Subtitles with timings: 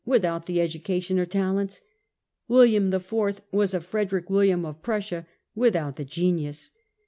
[0.03, 1.79] without the education or the talents;
[2.47, 3.39] William IV.
[3.51, 6.71] was a Frederick William of Prussia without the genius.